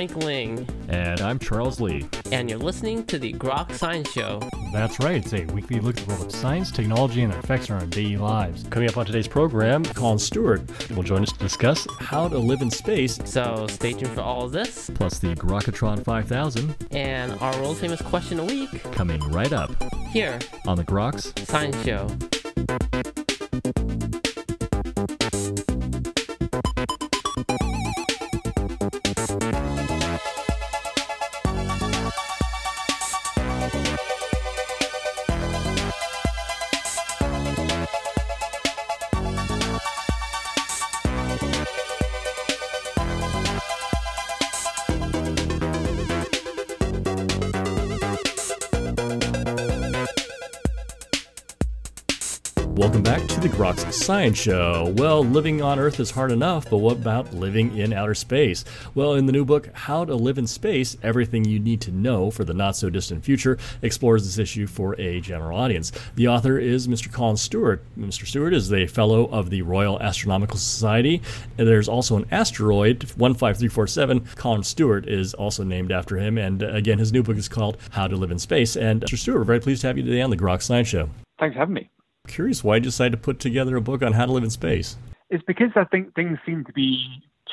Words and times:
Frank 0.00 0.24
Ling. 0.24 0.66
And 0.88 1.20
I'm 1.20 1.38
Charles 1.38 1.78
Lee. 1.78 2.06
And 2.32 2.48
you're 2.48 2.58
listening 2.58 3.04
to 3.04 3.18
the 3.18 3.34
Groks 3.34 3.74
Science 3.74 4.10
Show. 4.10 4.40
That's 4.72 4.98
right. 4.98 5.16
It's 5.16 5.34
a 5.34 5.44
weekly 5.52 5.78
look 5.78 5.98
at 5.98 6.06
the 6.06 6.14
world 6.14 6.24
of 6.24 6.32
science, 6.34 6.70
technology, 6.70 7.20
and 7.20 7.30
their 7.30 7.40
effects 7.40 7.68
on 7.68 7.78
our 7.78 7.86
daily 7.86 8.16
lives. 8.16 8.64
Coming 8.70 8.88
up 8.88 8.96
on 8.96 9.04
today's 9.04 9.28
program, 9.28 9.84
Colin 9.84 10.18
Stewart 10.18 10.62
will 10.92 11.02
join 11.02 11.22
us 11.22 11.32
to 11.32 11.38
discuss 11.38 11.86
how 11.98 12.28
to 12.28 12.38
live 12.38 12.62
in 12.62 12.70
space. 12.70 13.18
So 13.26 13.66
stay 13.66 13.92
tuned 13.92 14.12
for 14.12 14.22
all 14.22 14.46
of 14.46 14.52
this. 14.52 14.88
Plus 14.94 15.18
the 15.18 15.34
Grokatron 15.34 16.02
5000. 16.02 16.74
And 16.92 17.32
our 17.40 17.54
world 17.60 17.76
famous 17.76 18.00
question 18.00 18.40
a 18.40 18.44
week. 18.46 18.82
Coming 18.92 19.20
right 19.30 19.52
up. 19.52 19.70
Here. 20.12 20.38
On 20.66 20.78
the 20.78 20.84
Groks 20.84 21.38
Science 21.46 21.76
Show. 21.84 22.08
Groks 53.70 53.92
Science 53.92 54.36
Show. 54.36 54.92
Well, 54.96 55.24
living 55.24 55.62
on 55.62 55.78
Earth 55.78 56.00
is 56.00 56.10
hard 56.10 56.32
enough, 56.32 56.68
but 56.68 56.78
what 56.78 56.96
about 56.96 57.32
living 57.32 57.76
in 57.76 57.92
outer 57.92 58.16
space? 58.16 58.64
Well, 58.96 59.14
in 59.14 59.26
the 59.26 59.32
new 59.32 59.44
book, 59.44 59.68
How 59.72 60.04
to 60.04 60.16
Live 60.16 60.38
in 60.38 60.48
Space 60.48 60.96
Everything 61.04 61.44
You 61.44 61.60
Need 61.60 61.80
to 61.82 61.92
Know 61.92 62.32
for 62.32 62.42
the 62.42 62.52
Not 62.52 62.74
So 62.74 62.90
Distant 62.90 63.24
Future, 63.24 63.58
explores 63.82 64.24
this 64.24 64.38
issue 64.38 64.66
for 64.66 65.00
a 65.00 65.20
general 65.20 65.56
audience. 65.56 65.92
The 66.16 66.26
author 66.26 66.58
is 66.58 66.88
Mr. 66.88 67.12
Colin 67.12 67.36
Stewart. 67.36 67.84
Mr. 67.96 68.26
Stewart 68.26 68.54
is 68.54 68.72
a 68.72 68.88
fellow 68.88 69.26
of 69.26 69.50
the 69.50 69.62
Royal 69.62 70.02
Astronomical 70.02 70.58
Society. 70.58 71.22
And 71.56 71.68
there's 71.68 71.88
also 71.88 72.16
an 72.16 72.26
asteroid, 72.32 72.98
15347. 72.98 74.34
Colin 74.34 74.64
Stewart 74.64 75.06
is 75.06 75.32
also 75.34 75.62
named 75.62 75.92
after 75.92 76.16
him. 76.16 76.38
And 76.38 76.64
again, 76.64 76.98
his 76.98 77.12
new 77.12 77.22
book 77.22 77.36
is 77.36 77.48
called 77.48 77.76
How 77.90 78.08
to 78.08 78.16
Live 78.16 78.32
in 78.32 78.40
Space. 78.40 78.76
And 78.76 79.02
Mr. 79.02 79.16
Stewart, 79.16 79.38
we're 79.38 79.44
very 79.44 79.60
pleased 79.60 79.82
to 79.82 79.86
have 79.86 79.96
you 79.96 80.02
today 80.02 80.22
on 80.22 80.30
the 80.30 80.36
Groks 80.36 80.62
Science 80.62 80.88
Show. 80.88 81.08
Thanks 81.38 81.54
for 81.54 81.60
having 81.60 81.74
me 81.74 81.88
curious 82.30 82.64
why 82.64 82.76
you 82.76 82.80
decided 82.80 83.12
to 83.12 83.18
put 83.18 83.38
together 83.38 83.76
a 83.76 83.80
book 83.80 84.02
on 84.02 84.12
how 84.12 84.26
to 84.26 84.32
live 84.32 84.44
in 84.44 84.50
space. 84.50 84.96
It's 85.28 85.44
because 85.46 85.70
I 85.76 85.84
think 85.84 86.14
things 86.14 86.38
seem 86.46 86.64
to 86.64 86.72
be 86.72 87.04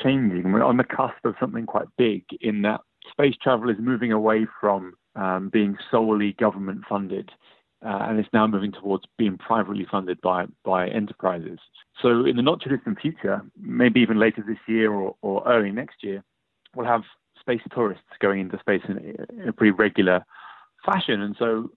changing. 0.02 0.52
We're 0.52 0.64
on 0.64 0.76
the 0.76 0.84
cusp 0.84 1.24
of 1.24 1.34
something 1.38 1.66
quite 1.66 1.88
big 1.96 2.24
in 2.40 2.62
that 2.62 2.80
space 3.10 3.34
travel 3.42 3.70
is 3.70 3.76
moving 3.78 4.12
away 4.12 4.46
from 4.60 4.94
um, 5.16 5.48
being 5.48 5.76
solely 5.90 6.32
government 6.38 6.82
funded. 6.88 7.30
Uh, 7.84 8.06
and 8.08 8.18
it's 8.18 8.28
now 8.32 8.44
moving 8.44 8.72
towards 8.72 9.04
being 9.16 9.38
privately 9.38 9.86
funded 9.88 10.20
by 10.20 10.46
by 10.64 10.88
enterprises. 10.88 11.60
So 12.02 12.24
in 12.24 12.34
the 12.34 12.42
not 12.42 12.60
too 12.60 12.70
distant 12.70 13.00
future, 13.00 13.40
maybe 13.56 14.00
even 14.00 14.18
later 14.18 14.42
this 14.46 14.58
year 14.66 14.90
or, 14.90 15.14
or 15.22 15.46
early 15.46 15.70
next 15.70 16.02
year, 16.02 16.24
we'll 16.74 16.86
have 16.86 17.02
space 17.38 17.60
tourists 17.72 18.02
going 18.20 18.40
into 18.40 18.58
space 18.58 18.82
in, 18.88 19.14
in 19.40 19.48
a 19.48 19.52
pretty 19.52 19.70
regular 19.70 20.24
fashion. 20.84 21.22
And 21.22 21.36
so 21.38 21.70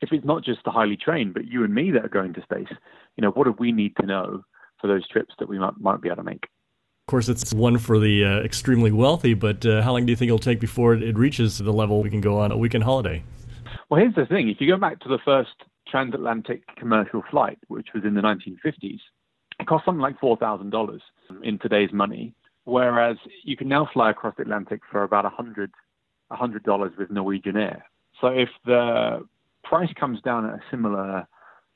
if 0.00 0.12
it's 0.12 0.24
not 0.24 0.44
just 0.44 0.60
the 0.64 0.70
highly 0.70 0.96
trained, 0.96 1.34
but 1.34 1.46
you 1.46 1.64
and 1.64 1.74
me 1.74 1.90
that 1.90 2.04
are 2.04 2.08
going 2.08 2.34
to 2.34 2.42
space, 2.42 2.68
you 3.16 3.22
know, 3.22 3.30
what 3.30 3.44
do 3.44 3.54
we 3.58 3.72
need 3.72 3.94
to 4.00 4.06
know 4.06 4.44
for 4.80 4.86
those 4.86 5.08
trips 5.08 5.34
that 5.38 5.48
we 5.48 5.58
might, 5.58 5.78
might 5.80 6.00
be 6.00 6.08
able 6.08 6.16
to 6.16 6.22
make? 6.22 6.44
Of 6.44 7.10
course, 7.10 7.28
it's 7.28 7.54
one 7.54 7.78
for 7.78 7.98
the 7.98 8.24
uh, 8.24 8.40
extremely 8.40 8.90
wealthy, 8.90 9.34
but 9.34 9.64
uh, 9.64 9.80
how 9.82 9.92
long 9.92 10.06
do 10.06 10.10
you 10.10 10.16
think 10.16 10.28
it'll 10.28 10.38
take 10.38 10.60
before 10.60 10.94
it 10.94 11.16
reaches 11.16 11.58
the 11.58 11.72
level 11.72 12.02
we 12.02 12.10
can 12.10 12.20
go 12.20 12.40
on 12.40 12.50
a 12.50 12.56
weekend 12.56 12.84
holiday? 12.84 13.22
Well, 13.88 14.00
here's 14.00 14.14
the 14.16 14.26
thing. 14.26 14.48
If 14.48 14.60
you 14.60 14.66
go 14.66 14.76
back 14.76 14.98
to 15.00 15.08
the 15.08 15.18
first 15.24 15.54
transatlantic 15.88 16.62
commercial 16.76 17.22
flight, 17.30 17.58
which 17.68 17.88
was 17.94 18.04
in 18.04 18.14
the 18.14 18.20
1950s, 18.20 18.98
it 19.60 19.66
cost 19.66 19.84
something 19.84 20.00
like 20.00 20.20
$4,000 20.20 20.98
in 21.42 21.58
today's 21.60 21.92
money, 21.92 22.34
whereas 22.64 23.16
you 23.44 23.56
can 23.56 23.68
now 23.68 23.88
fly 23.92 24.10
across 24.10 24.34
the 24.36 24.42
Atlantic 24.42 24.80
for 24.90 25.04
about 25.04 25.24
$100, 25.24 25.68
$100 26.32 26.98
with 26.98 27.10
Norwegian 27.10 27.56
Air. 27.56 27.86
So 28.20 28.28
if 28.28 28.48
the 28.64 29.26
price 29.68 29.92
comes 29.98 30.20
down 30.22 30.46
at 30.46 30.54
a 30.54 30.62
similar 30.70 31.26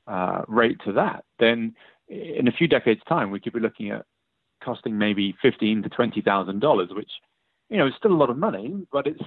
uh, 0.07 0.41
rate 0.47 0.77
to 0.85 0.93
that, 0.93 1.23
then 1.39 1.75
in 2.07 2.47
a 2.47 2.51
few 2.51 2.67
decades' 2.67 3.01
time, 3.07 3.31
we 3.31 3.39
could 3.39 3.53
be 3.53 3.59
looking 3.59 3.91
at 3.91 4.05
costing 4.63 4.97
maybe 4.97 5.35
fifteen 5.41 5.81
to 5.83 5.89
twenty 5.89 6.21
thousand 6.21 6.59
dollars, 6.59 6.89
which 6.91 7.11
you 7.69 7.77
know 7.77 7.87
is 7.87 7.93
still 7.97 8.11
a 8.11 8.21
lot 8.21 8.29
of 8.29 8.37
money, 8.37 8.85
but 8.91 9.07
it's 9.07 9.23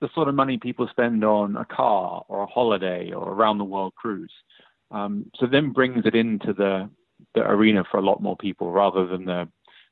the 0.00 0.08
sort 0.14 0.28
of 0.28 0.34
money 0.34 0.58
people 0.58 0.86
spend 0.88 1.24
on 1.24 1.56
a 1.56 1.64
car 1.64 2.24
or 2.28 2.42
a 2.42 2.46
holiday 2.46 3.10
or 3.12 3.30
a 3.30 3.34
round 3.34 3.58
the 3.58 3.64
world 3.64 3.94
cruise. 3.96 4.32
Um, 4.90 5.30
so 5.38 5.46
then 5.46 5.72
brings 5.72 6.06
it 6.06 6.14
into 6.14 6.52
the 6.52 6.88
the 7.34 7.40
arena 7.40 7.82
for 7.90 7.98
a 7.98 8.04
lot 8.04 8.22
more 8.22 8.36
people 8.36 8.70
rather 8.70 9.06
than 9.06 9.24
the 9.24 9.48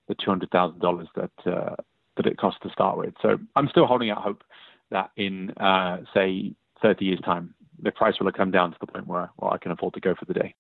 the 0.09 0.15
two 0.15 0.31
hundred 0.31 0.50
thousand 0.50 0.81
dollars 0.81 1.09
that 1.16 1.53
uh, 1.53 1.75
that 2.16 2.26
it 2.26 2.38
costs 2.38 2.60
to 2.62 2.70
start 2.70 2.97
with. 2.97 3.15
So 3.20 3.38
I'm 3.56 3.69
still 3.69 3.86
holding 3.86 4.10
out 4.10 4.22
hope 4.22 4.42
that 4.91 5.10
in 5.16 5.50
uh, 5.53 5.98
say 6.15 6.54
30 6.82 7.04
years 7.04 7.20
time 7.25 7.54
the 7.82 7.92
price 7.92 8.14
will 8.19 8.26
have 8.26 8.34
come 8.34 8.50
down 8.50 8.72
to 8.72 8.76
the 8.81 8.87
point 8.87 9.06
where 9.06 9.31
well, 9.38 9.53
I 9.53 9.59
can 9.59 9.72
afford 9.72 9.94
to 9.94 10.00
go 10.00 10.14
for 10.14 10.25
the 10.25 10.34
day. 10.34 10.54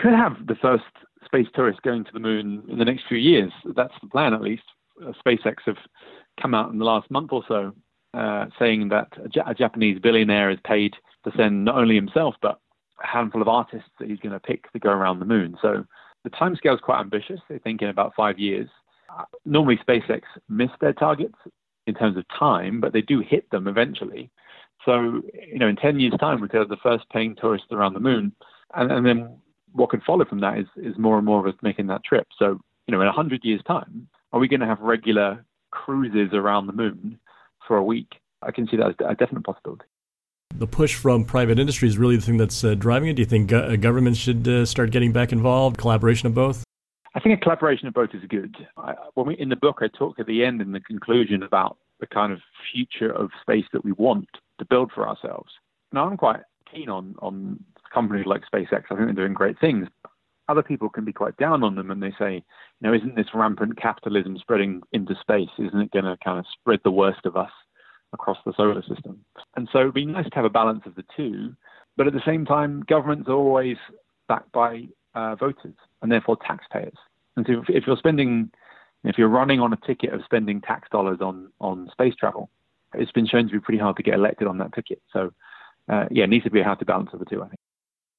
Could 0.00 0.12
have 0.12 0.46
the 0.46 0.54
first 0.54 0.84
space 1.24 1.48
tourist 1.54 1.82
going 1.82 2.04
to 2.04 2.12
the 2.12 2.20
moon 2.20 2.62
in 2.68 2.78
the 2.78 2.84
next 2.84 3.04
few 3.08 3.18
years. 3.18 3.52
That's 3.76 3.94
the 4.00 4.08
plan, 4.08 4.34
at 4.34 4.42
least. 4.42 4.62
Uh, 5.04 5.12
SpaceX 5.24 5.56
have 5.66 5.76
come 6.40 6.54
out 6.54 6.70
in 6.70 6.78
the 6.78 6.84
last 6.84 7.10
month 7.10 7.32
or 7.32 7.42
so 7.48 7.72
uh, 8.14 8.46
saying 8.58 8.88
that 8.88 9.08
a, 9.46 9.54
Japanese 9.54 9.98
billionaire 10.00 10.50
is 10.50 10.58
paid 10.64 10.94
to 11.24 11.32
send 11.36 11.64
not 11.64 11.76
only 11.76 11.94
himself 11.94 12.34
but 12.40 12.60
a 13.02 13.06
handful 13.06 13.42
of 13.42 13.48
artists 13.48 13.90
that 13.98 14.08
he's 14.08 14.18
going 14.18 14.32
to 14.32 14.40
pick 14.40 14.70
to 14.72 14.78
go 14.78 14.90
around 14.90 15.18
the 15.18 15.24
moon. 15.24 15.56
So 15.60 15.84
the 16.24 16.30
timescale 16.30 16.74
is 16.74 16.80
quite 16.80 17.00
ambitious. 17.00 17.40
They 17.48 17.58
think 17.58 17.82
in 17.82 17.88
about 17.88 18.14
five 18.16 18.38
years. 18.38 18.68
Uh, 19.10 19.24
normally, 19.44 19.78
SpaceX 19.86 20.22
miss 20.48 20.70
their 20.80 20.92
targets 20.92 21.36
in 21.86 21.94
terms 21.94 22.16
of 22.16 22.24
time, 22.28 22.80
but 22.80 22.92
they 22.92 23.00
do 23.00 23.20
hit 23.20 23.50
them 23.50 23.68
eventually. 23.68 24.30
So, 24.84 25.22
you 25.46 25.58
know, 25.58 25.68
in 25.68 25.76
10 25.76 26.00
years' 26.00 26.14
time, 26.20 26.40
we 26.40 26.48
could 26.48 26.60
have 26.60 26.68
the 26.68 26.76
first 26.82 27.04
paying 27.10 27.36
tourists 27.36 27.68
around 27.70 27.94
the 27.94 28.00
moon. 28.00 28.32
And, 28.74 28.90
and 28.92 29.06
then 29.06 29.38
what 29.72 29.90
could 29.90 30.02
follow 30.02 30.24
from 30.24 30.40
that 30.40 30.58
is, 30.58 30.66
is 30.76 30.98
more 30.98 31.16
and 31.16 31.26
more 31.26 31.40
of 31.40 31.52
us 31.52 31.58
making 31.62 31.88
that 31.88 32.04
trip. 32.04 32.26
So, 32.38 32.60
you 32.86 32.92
know, 32.92 33.00
in 33.00 33.06
100 33.06 33.44
years' 33.44 33.62
time, 33.66 34.08
are 34.32 34.40
we 34.40 34.48
going 34.48 34.60
to 34.60 34.66
have 34.66 34.80
regular 34.80 35.44
cruises 35.70 36.32
around 36.32 36.66
the 36.66 36.72
moon 36.72 37.18
for 37.66 37.76
a 37.76 37.84
week? 37.84 38.08
I 38.42 38.50
can 38.50 38.68
see 38.68 38.76
that 38.76 38.88
as 38.88 38.94
a 39.06 39.14
definite 39.14 39.44
possibility. 39.44 39.84
The 40.54 40.66
push 40.66 40.94
from 40.94 41.24
private 41.24 41.58
industry 41.58 41.88
is 41.88 41.98
really 41.98 42.16
the 42.16 42.22
thing 42.22 42.36
that's 42.36 42.64
uh, 42.64 42.74
driving 42.74 43.10
it. 43.10 43.14
Do 43.14 43.22
you 43.22 43.26
think 43.26 43.48
go- 43.48 43.60
uh, 43.60 43.76
governments 43.76 44.18
should 44.18 44.46
uh, 44.48 44.64
start 44.64 44.90
getting 44.90 45.12
back 45.12 45.32
involved? 45.32 45.76
Collaboration 45.76 46.26
of 46.26 46.34
both? 46.34 46.64
I 47.14 47.20
think 47.20 47.38
a 47.38 47.42
collaboration 47.42 47.88
of 47.88 47.94
both 47.94 48.10
is 48.14 48.22
good. 48.28 48.56
I, 48.76 48.94
when 49.14 49.26
we, 49.26 49.34
in 49.36 49.48
the 49.48 49.56
book, 49.56 49.78
I 49.80 49.88
talk 49.88 50.18
at 50.18 50.26
the 50.26 50.44
end 50.44 50.60
in 50.60 50.72
the 50.72 50.80
conclusion 50.80 51.42
about 51.42 51.78
the 52.00 52.06
kind 52.06 52.32
of 52.32 52.40
future 52.72 53.10
of 53.10 53.30
space 53.42 53.64
that 53.72 53.84
we 53.84 53.92
want 53.92 54.28
to 54.58 54.64
build 54.64 54.92
for 54.92 55.08
ourselves. 55.08 55.50
Now, 55.92 56.06
I'm 56.08 56.16
quite 56.16 56.40
keen 56.70 56.88
on 56.88 57.14
on 57.20 57.62
companies 57.92 58.26
like 58.26 58.42
SpaceX. 58.52 58.84
I 58.90 58.94
think 58.94 59.06
they're 59.06 59.12
doing 59.12 59.34
great 59.34 59.58
things. 59.60 59.88
Other 60.48 60.62
people 60.62 60.88
can 60.88 61.04
be 61.04 61.12
quite 61.12 61.36
down 61.36 61.62
on 61.62 61.74
them, 61.74 61.90
and 61.90 62.02
they 62.02 62.12
say, 62.18 62.34
you 62.34 62.42
know, 62.80 62.94
isn't 62.94 63.16
this 63.16 63.34
rampant 63.34 63.76
capitalism 63.76 64.38
spreading 64.38 64.82
into 64.92 65.14
space? 65.20 65.50
Isn't 65.58 65.80
it 65.80 65.90
going 65.90 66.06
to 66.06 66.16
kind 66.24 66.38
of 66.38 66.46
spread 66.58 66.80
the 66.84 66.90
worst 66.90 67.26
of 67.26 67.36
us 67.36 67.50
across 68.12 68.38
the 68.46 68.54
solar 68.56 68.82
system? 68.82 69.22
And 69.56 69.68
so 69.72 69.80
it'd 69.80 69.94
be 69.94 70.06
nice 70.06 70.28
to 70.28 70.34
have 70.34 70.46
a 70.46 70.50
balance 70.50 70.82
of 70.86 70.94
the 70.94 71.04
two. 71.14 71.54
But 71.96 72.06
at 72.06 72.14
the 72.14 72.22
same 72.24 72.46
time, 72.46 72.84
governments 72.88 73.28
are 73.28 73.34
always 73.34 73.76
backed 74.28 74.52
by 74.52 74.86
uh, 75.14 75.34
voters 75.34 75.74
and 76.00 76.10
therefore 76.10 76.38
taxpayers. 76.46 76.96
And 77.36 77.44
so 77.46 77.60
if, 77.60 77.68
if 77.68 77.84
you're 77.86 77.96
spending, 77.96 78.50
if 79.04 79.18
you're 79.18 79.28
running 79.28 79.60
on 79.60 79.72
a 79.72 79.86
ticket 79.86 80.14
of 80.14 80.22
spending 80.24 80.60
tax 80.60 80.88
dollars 80.90 81.18
on 81.20 81.52
on 81.60 81.88
space 81.92 82.14
travel, 82.14 82.50
it's 82.94 83.12
been 83.12 83.26
shown 83.26 83.46
to 83.46 83.52
be 83.52 83.60
pretty 83.60 83.78
hard 83.78 83.96
to 83.96 84.02
get 84.02 84.14
elected 84.14 84.48
on 84.48 84.58
that 84.58 84.72
ticket. 84.74 85.02
So, 85.12 85.30
uh, 85.88 86.06
yeah, 86.10 86.24
it 86.24 86.30
needs 86.30 86.44
to 86.44 86.50
be 86.50 86.60
a 86.60 86.64
healthy 86.64 86.84
balance 86.84 87.10
of 87.12 87.18
the 87.18 87.24
two, 87.24 87.42
I 87.42 87.48
think. 87.48 87.60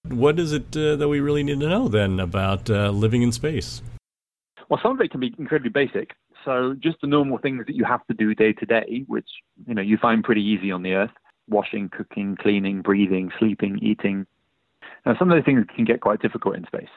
What 0.07 0.39
is 0.39 0.53
it 0.53 0.75
uh, 0.75 0.95
that 0.95 1.07
we 1.07 1.19
really 1.19 1.43
need 1.43 1.59
to 1.59 1.69
know 1.69 1.87
then 1.87 2.19
about 2.19 2.69
uh, 2.69 2.89
living 2.89 3.21
in 3.21 3.31
space? 3.31 3.81
Well, 4.69 4.79
some 4.81 4.93
of 4.93 5.01
it 5.01 5.11
can 5.11 5.19
be 5.19 5.33
incredibly 5.37 5.71
basic. 5.71 6.11
So, 6.45 6.75
just 6.79 7.01
the 7.01 7.07
normal 7.07 7.37
things 7.37 7.65
that 7.65 7.75
you 7.75 7.83
have 7.83 8.05
to 8.07 8.13
do 8.13 8.33
day 8.33 8.53
to 8.53 8.65
day, 8.65 9.03
which 9.07 9.27
you 9.67 9.73
know 9.73 9.81
you 9.81 9.97
find 9.97 10.23
pretty 10.23 10.41
easy 10.41 10.71
on 10.71 10.83
the 10.83 10.93
Earth: 10.93 11.11
washing, 11.49 11.89
cooking, 11.89 12.37
cleaning, 12.39 12.81
breathing, 12.81 13.31
sleeping, 13.37 13.79
eating. 13.81 14.25
Now, 15.05 15.15
some 15.17 15.29
of 15.29 15.37
those 15.37 15.45
things 15.45 15.65
can 15.75 15.85
get 15.85 16.01
quite 16.01 16.21
difficult 16.21 16.55
in 16.55 16.65
space. 16.65 16.87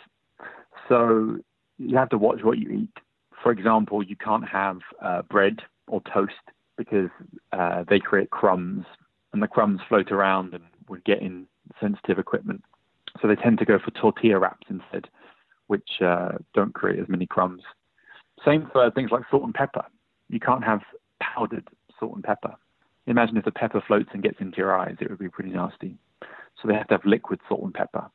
So, 0.88 1.38
you 1.78 1.96
have 1.96 2.10
to 2.10 2.18
watch 2.18 2.40
what 2.42 2.58
you 2.58 2.70
eat. 2.70 2.96
For 3.42 3.50
example, 3.50 4.02
you 4.02 4.16
can't 4.16 4.46
have 4.48 4.78
uh, 5.02 5.22
bread 5.22 5.60
or 5.88 6.00
toast 6.12 6.34
because 6.76 7.10
uh, 7.52 7.84
they 7.88 7.98
create 7.98 8.30
crumbs, 8.30 8.84
and 9.32 9.42
the 9.42 9.48
crumbs 9.48 9.80
float 9.88 10.12
around 10.12 10.54
and 10.54 10.64
would 10.88 11.04
get 11.04 11.22
in 11.22 11.46
sensitive 11.80 12.18
equipment. 12.18 12.62
So 13.20 13.28
they 13.28 13.36
tend 13.36 13.58
to 13.58 13.64
go 13.64 13.78
for 13.78 13.90
tortilla 13.92 14.38
wraps 14.38 14.66
instead, 14.70 15.08
which 15.66 16.00
uh, 16.00 16.32
don't 16.54 16.74
create 16.74 16.98
as 16.98 17.08
many 17.08 17.26
crumbs. 17.26 17.62
Same 18.44 18.68
for 18.72 18.90
things 18.90 19.10
like 19.10 19.22
salt 19.30 19.44
and 19.44 19.54
pepper. 19.54 19.84
You 20.28 20.40
can't 20.40 20.64
have 20.64 20.80
powdered 21.20 21.68
salt 21.98 22.14
and 22.14 22.24
pepper. 22.24 22.54
Imagine 23.06 23.36
if 23.36 23.44
the 23.44 23.52
pepper 23.52 23.82
floats 23.86 24.10
and 24.12 24.22
gets 24.22 24.40
into 24.40 24.58
your 24.58 24.76
eyes, 24.76 24.96
it 25.00 25.10
would 25.10 25.18
be 25.18 25.28
pretty 25.28 25.50
nasty. 25.50 25.96
So 26.60 26.68
they 26.68 26.74
have 26.74 26.88
to 26.88 26.94
have 26.94 27.04
liquid 27.04 27.40
salt 27.48 27.62
and 27.62 27.74
pepper. 27.74 28.08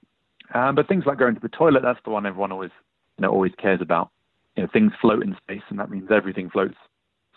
Um, 0.53 0.75
but 0.75 0.87
things 0.87 1.05
like 1.05 1.19
going 1.19 1.35
to 1.35 1.41
the 1.41 1.49
toilet, 1.49 1.83
that's 1.83 1.99
the 2.05 2.09
one 2.09 2.25
everyone 2.25 2.51
always, 2.51 2.71
you 3.17 3.21
know, 3.21 3.31
always 3.31 3.51
cares 3.57 3.81
about. 3.81 4.09
You 4.55 4.63
know, 4.63 4.69
things 4.71 4.93
float 5.01 5.23
in 5.23 5.35
space, 5.35 5.61
and 5.69 5.79
that 5.79 5.89
means 5.89 6.09
everything 6.09 6.49
floats. 6.49 6.77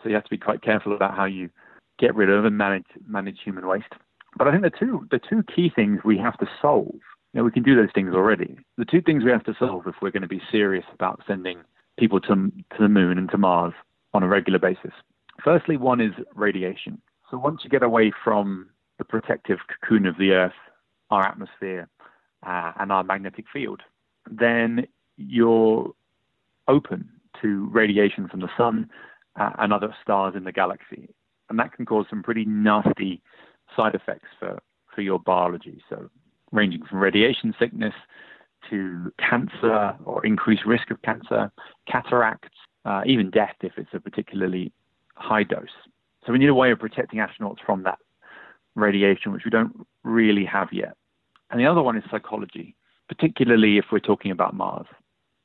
So 0.02 0.08
you 0.08 0.14
have 0.14 0.24
to 0.24 0.30
be 0.30 0.38
quite 0.38 0.62
careful 0.62 0.94
about 0.94 1.14
how 1.14 1.24
you 1.24 1.50
get 1.98 2.14
rid 2.14 2.30
of 2.30 2.44
and 2.44 2.56
manage 2.56 2.86
manage 3.06 3.38
human 3.44 3.66
waste. 3.66 3.92
But 4.36 4.48
I 4.48 4.52
think 4.52 4.62
the 4.62 4.70
two 4.70 5.06
the 5.10 5.20
two 5.20 5.42
key 5.54 5.70
things 5.74 6.00
we 6.04 6.18
have 6.18 6.38
to 6.38 6.46
solve. 6.60 6.94
You 7.32 7.38
know, 7.38 7.44
we 7.44 7.52
can 7.52 7.62
do 7.62 7.76
those 7.76 7.92
things 7.94 8.14
already. 8.14 8.58
The 8.76 8.84
two 8.84 9.02
things 9.02 9.22
we 9.22 9.30
have 9.30 9.44
to 9.44 9.54
solve 9.58 9.86
if 9.86 9.94
we're 10.02 10.10
going 10.10 10.22
to 10.22 10.28
be 10.28 10.42
serious 10.50 10.84
about 10.92 11.22
sending 11.26 11.58
people 11.98 12.20
to 12.22 12.34
to 12.34 12.78
the 12.78 12.88
moon 12.88 13.18
and 13.18 13.30
to 13.30 13.38
Mars 13.38 13.74
on 14.14 14.22
a 14.22 14.28
regular 14.28 14.58
basis. 14.58 14.92
Firstly, 15.44 15.76
one 15.76 16.00
is 16.00 16.12
radiation. 16.34 17.00
So 17.30 17.38
once 17.38 17.60
you 17.62 17.70
get 17.70 17.82
away 17.82 18.12
from 18.24 18.68
the 18.98 19.04
protective 19.04 19.58
cocoon 19.68 20.06
of 20.06 20.18
the 20.18 20.32
Earth, 20.32 20.52
our 21.10 21.24
atmosphere, 21.24 21.88
uh, 22.44 22.72
and 22.80 22.90
our 22.90 23.04
magnetic 23.04 23.44
field, 23.52 23.82
then 24.30 24.86
you're 25.16 25.92
open 26.68 27.08
to 27.40 27.68
radiation 27.70 28.28
from 28.28 28.40
the 28.40 28.50
sun 28.56 28.88
uh, 29.38 29.50
and 29.58 29.72
other 29.72 29.94
stars 30.02 30.34
in 30.36 30.44
the 30.44 30.52
galaxy. 30.52 31.08
And 31.48 31.58
that 31.58 31.72
can 31.72 31.86
cause 31.86 32.06
some 32.08 32.22
pretty 32.22 32.44
nasty 32.44 33.22
side 33.76 33.94
effects 33.94 34.28
for, 34.38 34.58
for 34.94 35.02
your 35.02 35.18
biology. 35.18 35.82
So, 35.88 36.10
ranging 36.52 36.84
from 36.84 36.98
radiation 36.98 37.54
sickness 37.58 37.94
to 38.68 39.12
cancer 39.18 39.96
or 40.04 40.24
increased 40.26 40.66
risk 40.66 40.90
of 40.90 41.00
cancer, 41.02 41.50
cataracts, 41.90 42.56
uh, 42.84 43.02
even 43.06 43.30
death 43.30 43.54
if 43.62 43.72
it's 43.76 43.90
a 43.92 44.00
particularly 44.00 44.72
high 45.14 45.42
dose. 45.42 45.68
So, 46.24 46.32
we 46.32 46.38
need 46.38 46.48
a 46.48 46.54
way 46.54 46.70
of 46.70 46.78
protecting 46.78 47.20
astronauts 47.20 47.58
from 47.64 47.82
that 47.84 47.98
radiation, 48.74 49.32
which 49.32 49.44
we 49.44 49.50
don't 49.50 49.86
really 50.04 50.44
have 50.44 50.68
yet. 50.72 50.94
And 51.50 51.60
the 51.60 51.66
other 51.66 51.82
one 51.82 51.96
is 51.96 52.04
psychology, 52.10 52.76
particularly 53.08 53.78
if 53.78 53.86
we're 53.90 53.98
talking 53.98 54.30
about 54.30 54.54
Mars, 54.54 54.86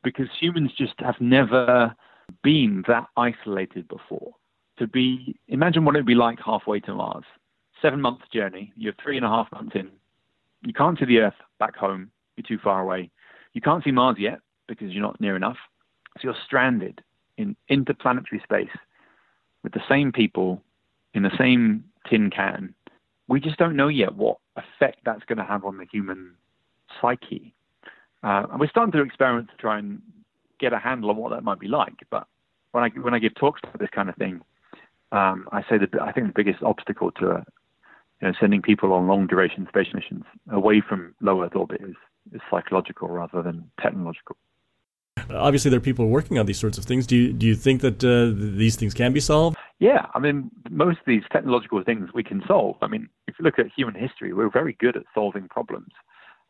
because 0.03 0.27
humans 0.39 0.71
just 0.77 0.93
have 0.99 1.19
never 1.19 1.95
been 2.43 2.83
that 2.87 3.07
isolated 3.17 3.87
before. 3.87 4.33
To 4.79 4.87
be, 4.87 5.39
imagine 5.47 5.85
what 5.85 5.95
it 5.95 5.99
would 5.99 6.05
be 6.05 6.15
like 6.15 6.39
halfway 6.43 6.79
to 6.81 6.93
Mars. 6.93 7.23
Seven 7.81 8.01
month 8.01 8.21
journey, 8.33 8.73
you're 8.75 8.93
three 9.01 9.17
and 9.17 9.25
a 9.25 9.29
half 9.29 9.51
months 9.51 9.75
in. 9.75 9.89
You 10.63 10.73
can't 10.73 10.97
see 10.97 11.05
the 11.05 11.19
Earth 11.19 11.35
back 11.59 11.75
home, 11.75 12.11
you're 12.35 12.45
too 12.47 12.61
far 12.61 12.81
away. 12.81 13.11
You 13.53 13.61
can't 13.61 13.83
see 13.83 13.91
Mars 13.91 14.17
yet 14.19 14.39
because 14.67 14.91
you're 14.91 15.03
not 15.03 15.21
near 15.21 15.35
enough. 15.35 15.57
So 16.17 16.21
you're 16.23 16.35
stranded 16.45 17.01
in 17.37 17.55
interplanetary 17.69 18.41
space 18.43 18.75
with 19.63 19.73
the 19.73 19.83
same 19.87 20.11
people 20.11 20.61
in 21.13 21.23
the 21.23 21.37
same 21.37 21.83
tin 22.09 22.29
can. 22.29 22.73
We 23.27 23.39
just 23.39 23.57
don't 23.57 23.75
know 23.75 23.87
yet 23.87 24.15
what 24.15 24.37
effect 24.55 24.99
that's 25.05 25.23
going 25.25 25.37
to 25.37 25.43
have 25.43 25.65
on 25.65 25.77
the 25.77 25.85
human 25.91 26.33
psyche. 27.01 27.53
Uh, 28.23 28.43
and 28.51 28.59
we're 28.59 28.69
starting 28.69 28.91
to 28.91 29.01
experiment 29.01 29.49
to 29.49 29.57
try 29.57 29.79
and 29.79 30.01
get 30.59 30.73
a 30.73 30.79
handle 30.79 31.09
on 31.09 31.17
what 31.17 31.31
that 31.31 31.43
might 31.43 31.59
be 31.59 31.67
like. 31.67 31.93
But 32.09 32.27
when 32.71 32.83
I 32.83 32.89
when 32.89 33.13
I 33.13 33.19
give 33.19 33.35
talks 33.35 33.61
about 33.63 33.79
this 33.79 33.89
kind 33.93 34.09
of 34.09 34.15
thing, 34.15 34.41
um, 35.11 35.47
I 35.51 35.61
say 35.69 35.77
that 35.77 36.01
I 36.01 36.11
think 36.11 36.27
the 36.27 36.33
biggest 36.35 36.63
obstacle 36.63 37.11
to 37.11 37.31
uh, 37.31 37.41
you 38.21 38.27
know, 38.27 38.33
sending 38.39 38.61
people 38.61 38.93
on 38.93 39.07
long 39.07 39.27
duration 39.27 39.67
space 39.67 39.93
missions 39.93 40.23
away 40.51 40.81
from 40.87 41.13
low 41.21 41.43
Earth 41.43 41.55
orbit 41.55 41.81
is, 41.81 41.95
is 42.33 42.41
psychological 42.49 43.07
rather 43.09 43.41
than 43.41 43.69
technological. 43.81 44.35
Obviously, 45.29 45.71
there 45.71 45.77
are 45.77 45.81
people 45.81 46.07
working 46.07 46.37
on 46.37 46.45
these 46.45 46.59
sorts 46.59 46.77
of 46.77 46.85
things. 46.85 47.07
Do 47.07 47.15
you 47.15 47.33
do 47.33 47.45
you 47.47 47.55
think 47.55 47.81
that 47.81 48.03
uh, 48.03 48.33
these 48.57 48.75
things 48.75 48.93
can 48.93 49.11
be 49.11 49.19
solved? 49.19 49.57
Yeah, 49.79 50.05
I 50.13 50.19
mean, 50.19 50.51
most 50.69 50.99
of 50.99 51.05
these 51.07 51.23
technological 51.31 51.83
things 51.83 52.09
we 52.13 52.23
can 52.23 52.43
solve. 52.47 52.75
I 52.81 52.87
mean, 52.87 53.09
if 53.27 53.35
you 53.39 53.43
look 53.43 53.57
at 53.57 53.65
human 53.75 53.95
history, 53.95 54.33
we're 54.33 54.51
very 54.51 54.73
good 54.79 54.95
at 54.95 55.03
solving 55.13 55.47
problems 55.47 55.91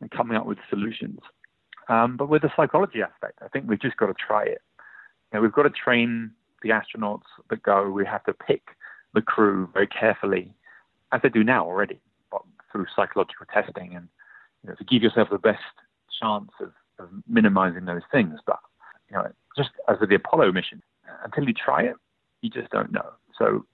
and 0.00 0.10
coming 0.10 0.36
up 0.36 0.46
with 0.46 0.58
solutions. 0.68 1.18
Um, 1.88 2.16
but 2.16 2.28
with 2.28 2.42
the 2.42 2.50
psychology 2.56 3.00
aspect, 3.02 3.38
I 3.42 3.48
think 3.48 3.68
we've 3.68 3.80
just 3.80 3.96
got 3.96 4.06
to 4.06 4.14
try 4.14 4.44
it. 4.44 4.62
You 5.32 5.38
know, 5.38 5.40
we've 5.42 5.52
got 5.52 5.62
to 5.62 5.70
train 5.70 6.30
the 6.62 6.70
astronauts 6.70 7.22
that 7.50 7.62
go. 7.62 7.90
We 7.90 8.04
have 8.06 8.24
to 8.24 8.32
pick 8.32 8.62
the 9.14 9.22
crew 9.22 9.68
very 9.72 9.86
carefully, 9.86 10.54
as 11.12 11.20
they 11.22 11.28
do 11.28 11.44
now 11.44 11.64
already, 11.64 12.00
but 12.30 12.42
through 12.70 12.86
psychological 12.94 13.46
testing 13.52 13.94
and 13.94 14.08
you 14.62 14.70
know, 14.70 14.76
to 14.76 14.84
give 14.84 15.02
yourself 15.02 15.28
the 15.30 15.38
best 15.38 15.62
chance 16.20 16.50
of, 16.60 16.72
of 16.98 17.08
minimizing 17.28 17.84
those 17.84 18.02
things. 18.10 18.38
But 18.46 18.58
you 19.10 19.16
know, 19.16 19.30
just 19.56 19.70
as 19.88 19.96
with 20.00 20.10
the 20.10 20.16
Apollo 20.16 20.52
mission, 20.52 20.82
until 21.24 21.44
you 21.44 21.54
try 21.54 21.82
it, 21.82 21.96
you 22.42 22.50
just 22.50 22.70
don't 22.70 22.92
know. 22.92 23.12
So 23.38 23.64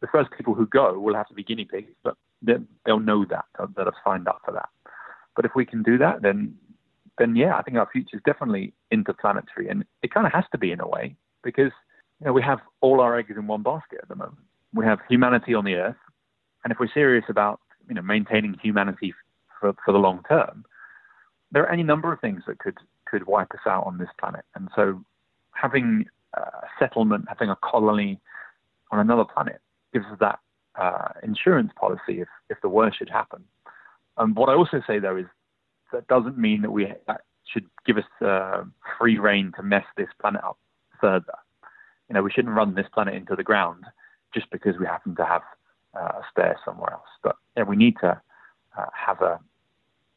the 0.00 0.08
first 0.08 0.30
people 0.36 0.54
who 0.54 0.66
go 0.66 0.98
will 0.98 1.14
have 1.14 1.28
to 1.28 1.34
be 1.34 1.44
guinea 1.44 1.64
pigs, 1.64 1.92
but 2.02 2.16
they'll 2.42 3.00
know 3.00 3.24
that 3.26 3.44
that 3.76 3.86
have 3.86 3.94
signed 4.04 4.28
up 4.28 4.42
for 4.44 4.52
that. 4.52 4.68
But 5.34 5.44
if 5.44 5.52
we 5.54 5.64
can 5.64 5.82
do 5.82 5.96
that, 5.98 6.22
then 6.22 6.54
then 7.18 7.36
yeah, 7.36 7.56
I 7.56 7.62
think 7.62 7.76
our 7.76 7.88
future 7.90 8.16
is 8.16 8.22
definitely 8.24 8.72
interplanetary, 8.90 9.68
and 9.68 9.84
it 10.02 10.12
kind 10.12 10.26
of 10.26 10.32
has 10.32 10.44
to 10.52 10.58
be 10.58 10.72
in 10.72 10.80
a 10.80 10.88
way 10.88 11.14
because 11.42 11.72
you 12.20 12.26
know 12.26 12.32
we 12.32 12.42
have 12.42 12.60
all 12.80 13.00
our 13.00 13.18
eggs 13.18 13.34
in 13.36 13.46
one 13.46 13.62
basket 13.62 14.00
at 14.02 14.08
the 14.08 14.16
moment. 14.16 14.38
We 14.74 14.84
have 14.84 15.00
humanity 15.08 15.54
on 15.54 15.64
the 15.64 15.74
Earth, 15.74 15.96
and 16.64 16.72
if 16.72 16.78
we're 16.78 16.92
serious 16.92 17.24
about 17.28 17.60
you 17.88 17.94
know 17.94 18.02
maintaining 18.02 18.54
humanity 18.54 19.14
for 19.60 19.74
for 19.84 19.92
the 19.92 19.98
long 19.98 20.22
term, 20.28 20.64
there 21.50 21.62
are 21.62 21.70
any 21.70 21.82
number 21.82 22.12
of 22.12 22.20
things 22.20 22.42
that 22.46 22.58
could 22.58 22.78
could 23.06 23.26
wipe 23.26 23.52
us 23.52 23.66
out 23.66 23.86
on 23.86 23.98
this 23.98 24.08
planet, 24.18 24.44
and 24.54 24.68
so 24.74 25.04
having 25.52 26.06
a 26.34 26.42
settlement, 26.78 27.26
having 27.28 27.50
a 27.50 27.56
colony 27.56 28.18
on 28.90 28.98
another 28.98 29.24
planet 29.24 29.60
gives 29.92 30.06
us 30.06 30.18
that 30.18 30.38
uh, 30.80 31.08
insurance 31.22 31.70
policy 31.76 32.20
if 32.22 32.28
if 32.48 32.58
the 32.62 32.68
worst 32.68 32.98
should 32.98 33.10
happen. 33.10 33.44
And 34.16 34.34
what 34.36 34.48
I 34.48 34.54
also 34.54 34.82
say 34.86 34.98
though 34.98 35.16
is 35.16 35.26
that 35.92 36.06
doesn't 36.08 36.38
mean 36.38 36.62
that 36.62 36.70
we 36.70 36.92
that 37.06 37.22
should 37.44 37.66
give 37.86 37.98
us 37.98 38.04
uh, 38.20 38.64
free 38.98 39.18
rein 39.18 39.52
to 39.56 39.62
mess 39.62 39.84
this 39.96 40.08
planet 40.20 40.42
up 40.44 40.58
further. 41.00 41.34
You 42.08 42.14
know, 42.14 42.22
we 42.22 42.30
shouldn't 42.30 42.54
run 42.54 42.74
this 42.74 42.86
planet 42.92 43.14
into 43.14 43.36
the 43.36 43.42
ground 43.42 43.84
just 44.34 44.50
because 44.50 44.78
we 44.78 44.86
happen 44.86 45.14
to 45.16 45.24
have 45.24 45.42
uh, 45.94 46.18
a 46.18 46.22
spare 46.30 46.58
somewhere 46.64 46.92
else. 46.92 47.08
But 47.22 47.36
yeah, 47.56 47.64
we 47.64 47.76
need 47.76 47.96
to 48.00 48.20
uh, 48.78 48.86
have 48.92 49.20
a, 49.20 49.38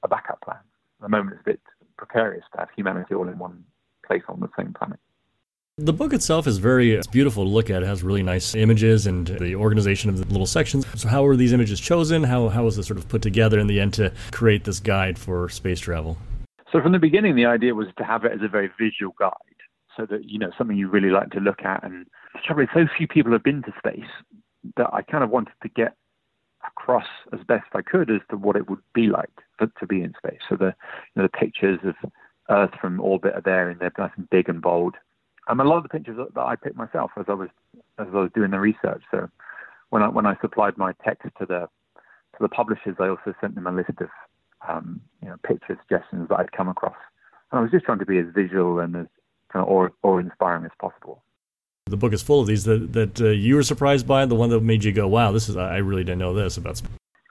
a 0.03 0.07
backup 0.07 0.41
plan. 0.41 0.57
At 0.57 1.03
the 1.03 1.09
moment, 1.09 1.35
it's 1.35 1.41
a 1.41 1.51
bit 1.51 1.59
precarious 1.97 2.45
to 2.53 2.59
have 2.59 2.69
humanity 2.75 3.15
all 3.15 3.27
in 3.27 3.37
one 3.37 3.63
place 4.05 4.23
on 4.29 4.39
the 4.39 4.49
same 4.57 4.73
planet. 4.73 4.99
The 5.77 5.91
book 5.91 6.13
itself 6.13 6.47
is 6.47 6.57
very 6.57 6.93
it's 6.93 7.05
beautiful 7.05 7.43
to 7.43 7.49
look 7.49 7.69
at. 7.69 7.83
It 7.83 7.85
has 7.85 8.01
really 8.01 8.23
nice 8.23 8.55
images 8.55 9.07
and 9.07 9.27
the 9.27 9.57
organization 9.57 10.09
of 10.09 10.17
the 10.17 10.25
little 10.27 10.45
sections. 10.45 10.85
So, 10.95 11.09
how 11.09 11.23
were 11.23 11.35
these 11.35 11.51
images 11.51 11.81
chosen? 11.81 12.23
How, 12.23 12.47
how 12.47 12.63
was 12.63 12.77
this 12.77 12.87
sort 12.87 12.97
of 12.97 13.09
put 13.09 13.21
together 13.21 13.59
in 13.59 13.67
the 13.67 13.81
end 13.81 13.93
to 13.95 14.13
create 14.31 14.63
this 14.63 14.79
guide 14.79 15.19
for 15.19 15.49
space 15.49 15.81
travel? 15.81 16.17
So, 16.71 16.81
from 16.81 16.93
the 16.93 16.99
beginning, 16.99 17.35
the 17.35 17.45
idea 17.45 17.75
was 17.75 17.87
to 17.97 18.05
have 18.05 18.23
it 18.23 18.31
as 18.31 18.39
a 18.41 18.47
very 18.47 18.71
visual 18.79 19.13
guide 19.19 19.33
so 19.97 20.05
that, 20.05 20.23
you 20.23 20.39
know, 20.39 20.49
something 20.57 20.77
you 20.77 20.87
really 20.87 21.09
like 21.09 21.31
to 21.31 21.41
look 21.41 21.63
at. 21.65 21.83
And 21.83 22.05
the 22.33 22.39
trouble 22.45 22.63
is, 22.63 22.69
so 22.73 22.85
few 22.97 23.09
people 23.09 23.33
have 23.33 23.43
been 23.43 23.61
to 23.63 23.73
space 23.77 24.09
that 24.77 24.87
I 24.93 25.01
kind 25.01 25.25
of 25.25 25.29
wanted 25.29 25.55
to 25.61 25.67
get 25.67 25.97
across 26.65 27.07
as 27.33 27.41
best 27.45 27.67
I 27.73 27.81
could 27.81 28.09
as 28.09 28.21
to 28.29 28.37
what 28.37 28.55
it 28.55 28.69
would 28.69 28.79
be 28.93 29.07
like 29.07 29.41
for, 29.57 29.67
to 29.81 29.85
be 29.85 30.03
in 30.03 30.13
space. 30.17 30.39
So, 30.47 30.55
the, 30.55 30.73
you 31.17 31.21
know, 31.21 31.23
the 31.23 31.37
pictures 31.37 31.81
of 31.83 31.95
Earth 32.49 32.71
from 32.79 33.01
orbit 33.01 33.33
are 33.33 33.41
there 33.41 33.69
and 33.69 33.81
they're 33.81 33.91
nice 33.97 34.11
and 34.15 34.29
big 34.29 34.47
and 34.47 34.61
bold 34.61 34.95
um, 35.47 35.59
a 35.59 35.63
lot 35.63 35.77
of 35.77 35.83
the 35.83 35.89
pictures 35.89 36.17
that, 36.17 36.33
that 36.33 36.41
I 36.41 36.55
picked 36.55 36.75
myself 36.75 37.11
as 37.17 37.25
I 37.27 37.33
was 37.33 37.49
as 37.99 38.07
I 38.13 38.17
was 38.17 38.31
doing 38.33 38.51
the 38.51 38.59
research. 38.59 39.03
So 39.11 39.29
when 39.89 40.01
I 40.01 40.07
when 40.07 40.25
I 40.25 40.35
supplied 40.41 40.77
my 40.77 40.93
text 41.03 41.29
to 41.39 41.45
the 41.45 41.67
to 41.67 42.39
the 42.41 42.49
publishers, 42.49 42.95
I 42.99 43.07
also 43.07 43.33
sent 43.39 43.55
them 43.55 43.67
a 43.67 43.71
list 43.71 43.91
of 44.01 44.09
um, 44.67 45.01
you 45.21 45.29
know 45.29 45.35
picture 45.45 45.77
suggestions 45.87 46.29
that 46.29 46.39
I'd 46.39 46.51
come 46.51 46.67
across, 46.67 46.97
and 47.51 47.59
I 47.59 47.61
was 47.61 47.71
just 47.71 47.85
trying 47.85 47.99
to 47.99 48.05
be 48.05 48.17
as 48.17 48.25
visual 48.33 48.79
and 48.79 48.95
as 48.95 49.07
kind 49.51 49.63
of 49.63 49.69
or 49.69 49.91
or 50.03 50.19
inspiring 50.19 50.65
as 50.65 50.71
possible. 50.79 51.21
The 51.85 51.97
book 51.97 52.13
is 52.13 52.23
full 52.23 52.41
of 52.41 52.47
these 52.47 52.63
that 52.63 52.93
that 52.93 53.21
uh, 53.21 53.25
you 53.29 53.55
were 53.55 53.63
surprised 53.63 54.07
by. 54.07 54.25
The 54.25 54.35
one 54.35 54.49
that 54.49 54.61
made 54.61 54.83
you 54.83 54.91
go, 54.91 55.07
"Wow, 55.07 55.31
this 55.31 55.47
is 55.47 55.55
I 55.55 55.77
really 55.77 56.03
didn't 56.03 56.19
know 56.19 56.33
this 56.33 56.57
about." 56.57 56.81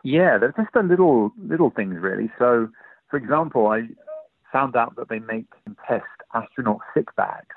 Yeah, 0.04 0.38
they're 0.38 0.54
just 0.56 0.72
the 0.74 0.82
little 0.82 1.32
little 1.42 1.70
things 1.70 1.96
really. 1.98 2.30
So, 2.38 2.68
for 3.10 3.16
example, 3.16 3.66
I 3.66 3.88
found 4.52 4.76
out 4.76 4.94
that 4.96 5.08
they 5.08 5.18
make 5.18 5.46
and 5.66 5.76
test 5.88 6.04
astronaut 6.32 6.78
sick 6.94 7.14
bags 7.16 7.56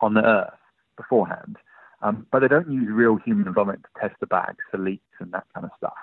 on 0.00 0.14
the 0.14 0.24
Earth 0.24 0.58
beforehand, 0.96 1.56
um, 2.02 2.26
but 2.30 2.40
they 2.40 2.48
don't 2.48 2.70
use 2.70 2.88
real 2.90 3.16
human 3.24 3.52
vomit 3.52 3.80
to 3.82 4.00
test 4.00 4.18
the 4.20 4.26
bags 4.26 4.58
for 4.70 4.78
leaks 4.78 5.02
and 5.20 5.32
that 5.32 5.44
kind 5.54 5.64
of 5.64 5.70
stuff. 5.76 5.96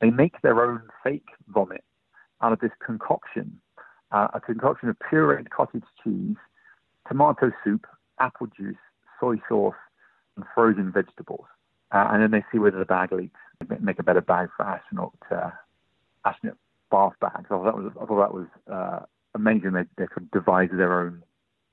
They 0.00 0.10
make 0.10 0.40
their 0.42 0.62
own 0.62 0.82
fake 1.04 1.28
vomit 1.48 1.84
out 2.40 2.52
of 2.52 2.60
this 2.60 2.70
concoction, 2.84 3.60
uh, 4.12 4.28
a 4.32 4.40
concoction 4.40 4.88
of 4.88 4.96
pureed 4.98 5.50
cottage 5.50 5.84
cheese, 6.02 6.36
tomato 7.06 7.52
soup, 7.64 7.86
apple 8.18 8.46
juice, 8.56 8.76
soy 9.18 9.36
sauce, 9.48 9.74
and 10.36 10.44
frozen 10.54 10.92
vegetables. 10.92 11.46
Uh, 11.92 12.08
and 12.10 12.22
then 12.22 12.30
they 12.30 12.44
see 12.52 12.58
whether 12.58 12.78
the 12.78 12.84
bag 12.84 13.12
leaks. 13.12 13.40
They 13.68 13.76
make 13.78 13.98
a 13.98 14.04
better 14.04 14.20
bag 14.20 14.48
for 14.56 14.64
astronaut 14.64 15.12
uh, 15.30 15.50
astronaut 16.24 16.56
bath 16.90 17.12
bags. 17.20 17.46
I 17.46 17.48
thought 17.48 17.64
that 17.64 17.76
was, 17.76 17.92
I 18.00 18.06
thought 18.06 18.20
that 18.20 18.34
was 18.34 18.46
uh, 18.72 19.04
amazing. 19.34 19.72
They, 19.72 19.84
they 19.98 20.06
could 20.06 20.30
devise 20.30 20.70
their 20.72 21.00
own 21.00 21.22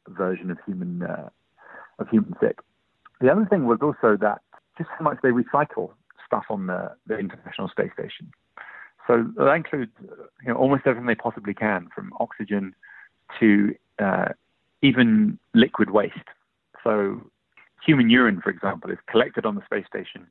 version 0.10 0.51
of 0.51 0.57
human 0.65 1.03
uh, 1.03 1.29
of 2.00 2.10
human 2.10 2.36
sick. 2.39 2.60
The 3.22 3.32
other 3.32 3.46
thing 3.50 3.66
was 3.66 3.80
also 3.82 4.18
that 4.22 4.42
just 4.77 4.89
how 4.98 5.04
much 5.04 5.18
they 5.24 5.30
recycle. 5.30 5.92
stuff 6.27 6.46
on 6.50 6.68
the, 6.68 6.92
the 7.08 7.18
International 7.18 7.68
Space 7.70 7.92
Station. 7.94 8.32
So 9.08 9.25
that 9.38 9.54
includes 9.54 9.92
you 10.44 10.50
know, 10.50 10.56
almost 10.56 10.84
everything 10.86 11.08
they 11.08 11.16
possibly 11.16 11.54
can, 11.54 11.88
from 11.96 12.12
oxygen 12.20 12.75
to 13.39 13.74
uh, 14.00 14.30
even 14.82 15.39
liquid 15.54 15.89
waste. 15.89 16.30
So 16.84 17.22
human 17.86 18.10
urine, 18.10 18.42
for 18.42 18.50
example, 18.50 18.92
is 18.92 18.98
collected 19.10 19.46
on 19.46 19.56
the 19.56 19.63
space 19.66 19.86
station, 19.88 20.27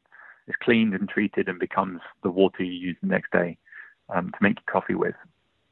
is 0.47 0.55
cleaned 0.63 0.95
and 0.95 1.09
treated, 1.09 1.49
and 1.49 1.59
becomes 1.59 2.01
the 2.23 2.31
water 2.31 2.63
you 2.63 2.73
use 2.73 2.97
the 3.03 3.09
next 3.09 3.33
day 3.33 3.57
um, 4.15 4.31
to 4.31 4.39
make 4.41 4.57
your 4.57 4.73
coffee 4.73 4.95
with. 4.95 5.15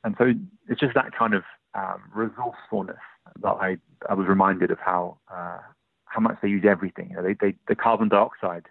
And 0.03 0.15
so 0.19 0.33
it's 0.69 0.81
just 0.81 0.95
that 0.95 1.13
kind 1.17 1.35
of 1.35 1.45
um, 1.75 2.03
resourcefulness 2.15 2.97
that 3.43 3.57
I, 3.61 3.77
I 4.09 4.15
was 4.15 4.27
reminded 4.27 4.71
of 4.71 4.79
how 4.79 5.19
uh, 5.33 5.59
how 6.15 6.21
much 6.21 6.37
they 6.41 6.49
use 6.49 6.65
everything. 6.67 7.11
You 7.11 7.17
know, 7.17 7.23
they, 7.23 7.35
they, 7.41 7.55
the 7.69 7.75
carbon 7.75 8.09
dioxide, 8.09 8.67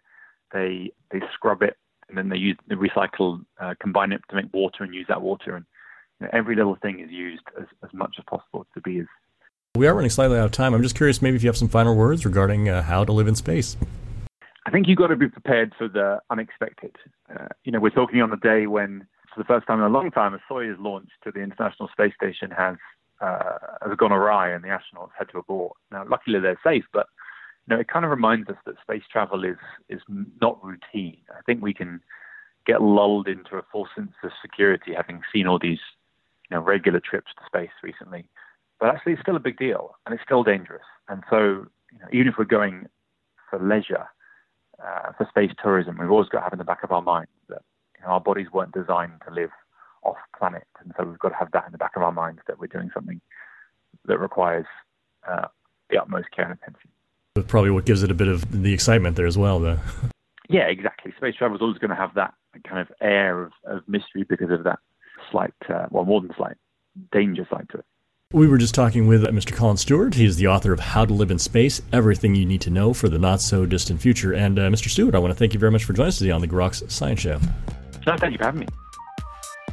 they 0.53 0.91
they 1.11 1.19
scrub 1.33 1.61
it 1.61 1.77
and 2.07 2.17
then 2.17 2.29
they 2.29 2.37
use 2.37 2.57
the 2.67 2.75
recycle, 2.75 3.43
uh, 3.59 3.73
combine 3.81 4.11
it 4.11 4.21
to 4.29 4.35
make 4.35 4.53
water 4.53 4.83
and 4.83 4.93
use 4.93 5.05
that 5.09 5.21
water. 5.21 5.55
And 5.55 5.65
you 6.19 6.25
know, 6.25 6.29
every 6.33 6.55
little 6.55 6.77
thing 6.81 6.99
is 6.99 7.11
used 7.11 7.43
as, 7.59 7.65
as 7.83 7.89
much 7.93 8.15
as 8.17 8.25
possible 8.29 8.65
to 8.73 8.81
be 8.81 8.99
as. 8.99 9.05
We 9.75 9.87
are 9.87 9.95
running 9.95 10.11
slightly 10.11 10.37
out 10.37 10.45
of 10.45 10.51
time. 10.51 10.73
I'm 10.73 10.83
just 10.83 10.95
curious, 10.95 11.21
maybe 11.21 11.35
if 11.35 11.43
you 11.43 11.49
have 11.49 11.57
some 11.57 11.67
final 11.67 11.95
words 11.95 12.25
regarding 12.25 12.69
uh, 12.69 12.83
how 12.83 13.03
to 13.03 13.11
live 13.11 13.27
in 13.27 13.35
space. 13.35 13.75
I 14.65 14.71
think 14.71 14.87
you've 14.87 14.99
got 14.99 15.07
to 15.07 15.15
be 15.15 15.27
prepared 15.27 15.73
for 15.77 15.87
the 15.87 16.19
unexpected. 16.29 16.95
Uh, 17.29 17.47
you 17.63 17.71
know, 17.71 17.79
we're 17.79 17.89
talking 17.89 18.21
on 18.21 18.29
the 18.29 18.37
day 18.37 18.67
when, 18.67 19.07
for 19.33 19.41
the 19.41 19.45
first 19.45 19.65
time 19.65 19.79
in 19.79 19.85
a 19.85 19.89
long 19.89 20.11
time, 20.11 20.35
a 20.35 20.39
Soyuz 20.49 20.79
launch 20.79 21.09
to 21.23 21.31
the 21.31 21.41
International 21.41 21.89
Space 21.89 22.13
Station 22.15 22.51
has 22.51 22.77
uh, 23.19 23.57
has 23.81 23.95
gone 23.97 24.11
awry 24.11 24.51
and 24.51 24.63
the 24.63 24.67
astronauts 24.67 25.11
had 25.17 25.29
to 25.29 25.37
abort. 25.37 25.75
Now, 25.91 26.03
luckily 26.07 26.39
they're 26.39 26.59
safe, 26.63 26.83
but 26.91 27.07
you 27.67 27.75
know, 27.75 27.79
it 27.79 27.87
kind 27.87 28.03
of 28.03 28.11
reminds 28.11 28.49
us 28.49 28.57
that 28.65 28.75
space 28.81 29.03
travel 29.11 29.43
is 29.43 29.57
is 29.89 30.01
not 30.41 30.63
routine. 30.63 31.17
I 31.31 31.41
think 31.45 31.61
we 31.61 31.73
can 31.73 32.01
get 32.65 32.81
lulled 32.81 33.27
into 33.27 33.57
a 33.57 33.63
false 33.71 33.89
sense 33.95 34.11
of 34.23 34.31
security, 34.41 34.93
having 34.95 35.21
seen 35.33 35.47
all 35.47 35.59
these 35.59 35.79
you 36.49 36.57
know 36.57 36.61
regular 36.61 36.99
trips 36.99 37.31
to 37.37 37.45
space 37.45 37.71
recently. 37.81 38.25
But 38.79 38.89
actually, 38.89 39.13
it's 39.13 39.21
still 39.21 39.35
a 39.35 39.39
big 39.39 39.57
deal, 39.57 39.95
and 40.05 40.13
it's 40.13 40.23
still 40.23 40.43
dangerous. 40.43 40.83
And 41.07 41.23
so, 41.29 41.67
you 41.91 41.99
know, 41.99 42.07
even 42.11 42.27
if 42.27 42.35
we're 42.37 42.45
going 42.45 42.87
for 43.49 43.59
leisure, 43.59 44.07
uh, 44.83 45.13
for 45.17 45.25
space 45.29 45.51
tourism, 45.61 45.97
we've 45.99 46.11
always 46.11 46.29
got 46.29 46.39
to 46.39 46.43
have 46.43 46.53
in 46.53 46.59
the 46.59 46.65
back 46.65 46.83
of 46.83 46.91
our 46.91 47.01
mind 47.01 47.27
that 47.47 47.61
you 47.97 48.05
know, 48.05 48.13
our 48.13 48.19
bodies 48.19 48.47
weren't 48.51 48.73
designed 48.73 49.21
to 49.25 49.33
live 49.33 49.51
off 50.03 50.17
planet, 50.37 50.67
and 50.81 50.91
so 50.97 51.05
we've 51.05 51.19
got 51.19 51.29
to 51.29 51.35
have 51.35 51.51
that 51.53 51.65
in 51.65 51.71
the 51.71 51.77
back 51.77 51.95
of 51.95 52.01
our 52.01 52.11
minds 52.11 52.41
that 52.47 52.59
we're 52.59 52.67
doing 52.67 52.89
something 52.93 53.21
that 54.05 54.19
requires 54.19 54.65
uh, 55.29 55.47
the 55.89 55.97
utmost 55.97 56.29
care 56.35 56.43
and 56.43 56.59
attention. 56.61 56.89
That's 57.35 57.47
probably 57.47 57.71
what 57.71 57.85
gives 57.85 58.03
it 58.03 58.11
a 58.11 58.13
bit 58.13 58.27
of 58.27 58.61
the 58.61 58.73
excitement 58.73 59.15
there 59.15 59.25
as 59.25 59.37
well, 59.37 59.59
though. 59.59 59.79
Yeah, 60.49 60.67
exactly. 60.67 61.11
Space 61.17 61.35
travel 61.35 61.55
is 61.55 61.61
always 61.61 61.79
going 61.79 61.89
to 61.89 61.95
have 61.95 62.13
that 62.13 62.33
kind 62.67 62.79
of 62.79 62.91
air 63.01 63.43
of, 63.43 63.53
of 63.65 63.81
mystery 63.87 64.23
because 64.27 64.51
of 64.51 64.63
that 64.65 64.77
slight, 65.31 65.53
uh, 65.67 65.87
well, 65.89 66.05
more 66.05 66.21
than 66.21 66.29
slight, 66.37 66.57
danger 67.11 67.47
side 67.49 67.65
to 67.71 67.79
it. 67.79 67.85
We 68.33 68.47
were 68.47 68.57
just 68.57 68.75
talking 68.75 69.07
with 69.07 69.23
Mr. 69.23 69.55
Colin 69.55 69.77
Stewart. 69.77 70.13
He's 70.13 70.37
the 70.37 70.47
author 70.47 70.73
of 70.73 70.79
How 70.79 71.05
to 71.05 71.13
Live 71.13 71.31
in 71.31 71.39
Space 71.39 71.81
Everything 71.91 72.35
You 72.35 72.45
Need 72.45 72.61
to 72.61 72.69
Know 72.69 72.93
for 72.93 73.09
the 73.09 73.17
Not 73.17 73.41
So 73.41 73.65
Distant 73.65 74.01
Future. 74.01 74.33
And 74.33 74.59
uh, 74.59 74.69
Mr. 74.69 74.89
Stewart, 74.89 75.15
I 75.15 75.19
want 75.19 75.31
to 75.33 75.39
thank 75.39 75.53
you 75.53 75.59
very 75.59 75.71
much 75.71 75.85
for 75.85 75.93
joining 75.93 76.09
us 76.09 76.19
today 76.19 76.31
on 76.31 76.41
the 76.41 76.47
Groks 76.47 76.89
Science 76.91 77.21
Show. 77.21 77.39
No, 78.05 78.17
thank 78.17 78.33
you 78.33 78.37
for 78.37 78.45
having 78.45 78.61
me. 78.61 78.67